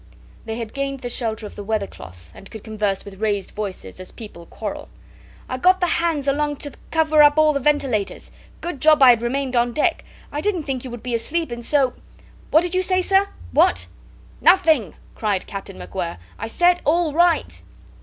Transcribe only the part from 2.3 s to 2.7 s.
and could